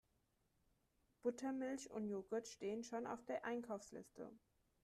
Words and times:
Buttermilch 1.21 1.91
und 1.91 2.07
Jogurt 2.07 2.47
stehen 2.47 2.83
schon 2.83 3.05
auf 3.05 3.23
der 3.25 3.45
Einkaufsliste. 3.45 4.31